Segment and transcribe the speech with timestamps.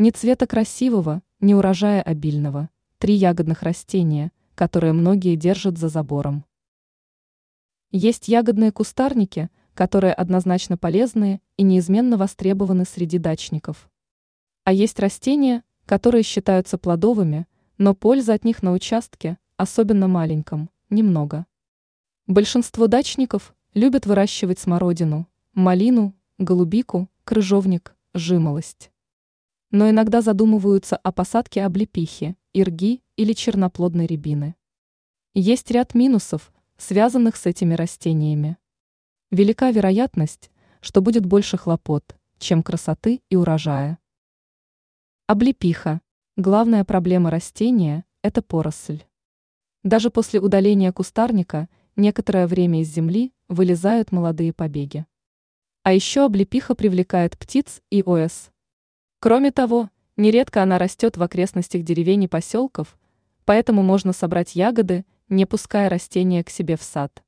[0.00, 2.70] Ни цвета красивого, ни урожая обильного.
[2.98, 6.44] Три ягодных растения, которые многие держат за забором.
[7.90, 13.90] Есть ягодные кустарники, которые однозначно полезные и неизменно востребованы среди дачников.
[14.62, 21.44] А есть растения, которые считаются плодовыми, но пользы от них на участке, особенно маленьком, немного.
[22.28, 28.92] Большинство дачников любят выращивать смородину, малину, голубику, крыжовник, жимолость.
[29.70, 34.54] Но иногда задумываются о посадке облепихи, ирги или черноплодной рябины.
[35.34, 38.56] Есть ряд минусов, связанных с этими растениями.
[39.30, 40.50] Велика вероятность,
[40.80, 43.98] что будет больше хлопот, чем красоты и урожая.
[45.26, 46.00] Облепиха.
[46.36, 49.02] Главная проблема растения– это поросль.
[49.82, 55.04] Даже после удаления кустарника некоторое время из земли вылезают молодые побеги.
[55.82, 58.50] А еще облепиха привлекает птиц и ос.
[59.20, 62.96] Кроме того, нередко она растет в окрестностях деревень и поселков,
[63.44, 67.24] поэтому можно собрать ягоды, не пуская растения к себе в сад.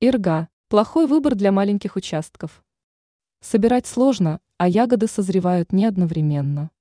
[0.00, 2.64] Ирга– плохой выбор для маленьких участков.
[3.40, 6.72] Собирать сложно, а ягоды созревают не одновременно.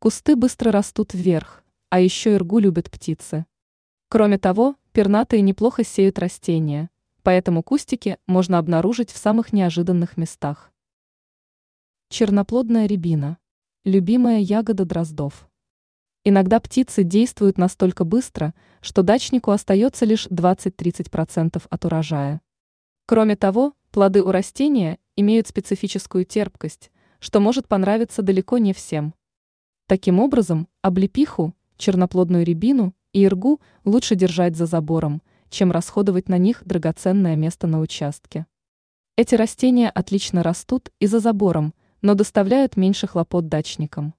[0.00, 3.46] Кусты быстро растут вверх, а еще иргу любят птицы.
[4.08, 6.90] Кроме того, пернатые неплохо сеют растения,
[7.22, 10.73] поэтому кустики можно обнаружить в самых неожиданных местах.
[12.16, 13.38] Черноплодная рябина–
[13.84, 15.48] любимая ягода дроздов.
[16.22, 22.40] Иногда птицы действуют настолько быстро, что дачнику остается лишь 20-30% от урожая.
[23.06, 29.12] Кроме того, плоды у растения имеют специфическую терпкость, что может понравиться далеко не всем.
[29.88, 36.62] Таким образом, облепиху, черноплодную рябину и иргу лучше держать за забором, чем расходовать на них
[36.64, 38.46] драгоценное место на участке.
[39.16, 41.74] Эти растения отлично растут и за забором,
[42.04, 44.12] но доставляют меньше хлопот дачникам.